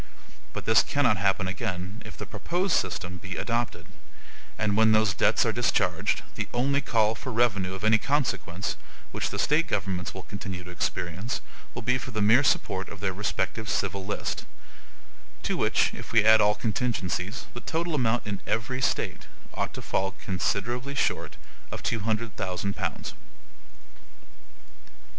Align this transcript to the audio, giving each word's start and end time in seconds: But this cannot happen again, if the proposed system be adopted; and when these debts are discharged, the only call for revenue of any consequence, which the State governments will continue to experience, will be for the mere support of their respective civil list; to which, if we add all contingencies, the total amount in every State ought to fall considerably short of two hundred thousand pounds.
But 0.51 0.65
this 0.65 0.81
cannot 0.81 1.17
happen 1.17 1.47
again, 1.47 2.01
if 2.03 2.17
the 2.17 2.25
proposed 2.25 2.75
system 2.75 3.17
be 3.19 3.35
adopted; 3.35 3.85
and 4.57 4.75
when 4.75 4.93
these 4.93 5.13
debts 5.13 5.45
are 5.45 5.51
discharged, 5.53 6.23
the 6.33 6.47
only 6.55 6.81
call 6.81 7.13
for 7.13 7.31
revenue 7.31 7.75
of 7.75 7.83
any 7.83 7.99
consequence, 7.99 8.77
which 9.11 9.29
the 9.29 9.37
State 9.37 9.67
governments 9.67 10.11
will 10.11 10.23
continue 10.23 10.63
to 10.63 10.71
experience, 10.71 11.39
will 11.75 11.83
be 11.83 11.99
for 11.99 12.09
the 12.09 12.19
mere 12.19 12.41
support 12.43 12.89
of 12.89 12.99
their 12.99 13.13
respective 13.13 13.69
civil 13.69 14.03
list; 14.03 14.43
to 15.43 15.55
which, 15.55 15.93
if 15.93 16.11
we 16.11 16.25
add 16.25 16.41
all 16.41 16.55
contingencies, 16.55 17.45
the 17.53 17.61
total 17.61 17.93
amount 17.93 18.25
in 18.25 18.41
every 18.47 18.81
State 18.81 19.27
ought 19.53 19.71
to 19.75 19.83
fall 19.83 20.15
considerably 20.25 20.95
short 20.95 21.35
of 21.71 21.83
two 21.83 21.99
hundred 21.99 22.35
thousand 22.35 22.75
pounds. 22.75 23.13